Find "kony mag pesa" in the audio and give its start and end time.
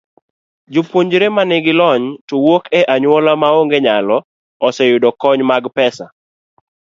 5.21-6.05